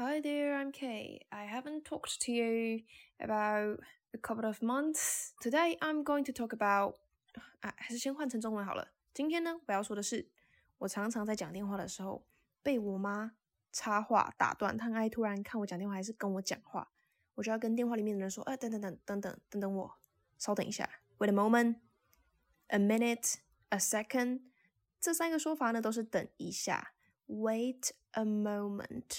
[0.00, 1.26] Hi there, I'm Kay.
[1.30, 2.84] I haven't talked to you
[3.20, 3.80] about
[4.14, 5.34] a couple of months.
[5.42, 6.94] Today I'm going to talk about
[7.60, 8.88] 啊，还是先换成中文好了。
[9.12, 10.30] 今天呢，我要说的是，
[10.78, 12.24] 我常常在讲电话的时候
[12.62, 13.32] 被我妈
[13.72, 16.90] 插话打断，她很爱突然看我讲电话还是跟我讲话，
[17.34, 19.98] 我就要跟电话里面的人说，哎，等等等等等等等我，
[20.38, 20.88] 稍等一下，
[21.18, 21.76] wait a moment,
[22.68, 23.34] a minute,
[23.68, 24.40] a second。
[24.98, 26.94] 这三个说法呢，都是等一下，
[27.26, 29.18] wait a moment，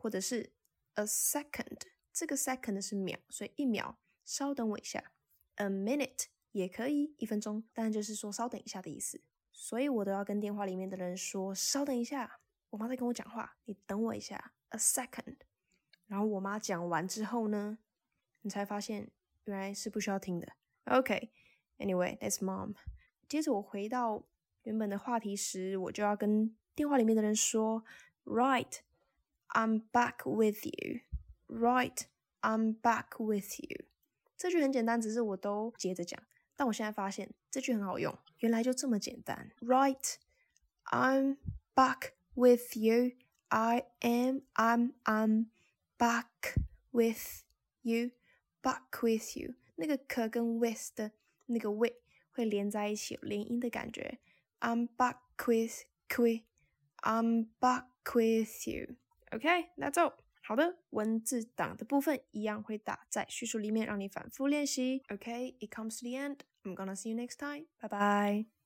[0.00, 0.52] 或者是
[0.94, 1.82] a second。
[2.12, 5.12] 这个 second 是秒，所以一秒，稍等我一下。
[5.56, 9.22] a minute 也可以一分钟，当然就是说稍等一下的意思。
[9.52, 12.40] 所以我都要跟电话里面的人说，稍等一下，
[12.70, 15.36] 我妈在跟我讲话，你等我一下，a second。
[16.06, 17.78] 然后我妈讲完之后呢，
[18.40, 19.10] 你才发现
[19.44, 20.52] 原来是不需要听的。
[20.84, 22.74] OK，Anyway，that's mom。
[23.28, 24.24] 接着我回到。
[24.64, 27.82] 原本的话题时，我就要跟电话里面的人说
[28.24, 28.80] ：“Right,
[29.52, 31.00] I'm back with you.
[31.48, 32.02] Right,
[32.40, 33.86] I'm back with you。”
[34.36, 36.20] 这句很简单，只是我都接着讲。
[36.56, 39.50] 但我现在发现这句很好用，原来就这么简单。
[39.60, 40.16] Right,
[40.84, 41.38] I'm
[41.74, 43.12] back with you.
[43.48, 45.46] I am, I'm, I'm
[45.98, 46.56] back
[46.92, 47.42] with
[47.82, 48.12] you.
[48.62, 49.54] Back with you。
[49.76, 51.12] 那个可跟 with 的
[51.46, 51.94] 那个 with
[52.30, 54.18] 会连在一起，有连音的感觉。
[54.60, 55.84] I'm back with
[56.16, 56.42] you.
[57.02, 58.96] I'm back with you.
[59.30, 60.14] Okay, that's all.
[60.42, 65.02] 好的，文字档的部分一样会打在叙述里面，让你反复练习。
[65.08, 66.38] Okay, it comes to the end.
[66.64, 67.66] I'm gonna see you next time.
[67.80, 68.59] Bye bye.